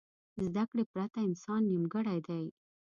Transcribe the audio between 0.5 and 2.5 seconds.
کړې پرته انسان نیمګړی دی.